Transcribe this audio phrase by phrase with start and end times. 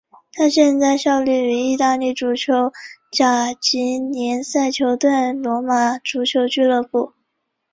[0.33, 2.71] 他现在效力于意大利足球
[3.11, 7.13] 甲级联赛球队罗马足球俱乐部。